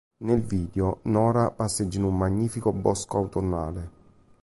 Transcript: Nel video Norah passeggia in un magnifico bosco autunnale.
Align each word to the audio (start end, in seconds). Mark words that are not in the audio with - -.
Nel 0.23 0.41
video 0.41 1.01
Norah 1.03 1.51
passeggia 1.51 1.99
in 1.99 2.05
un 2.05 2.17
magnifico 2.17 2.71
bosco 2.73 3.17
autunnale. 3.17 3.89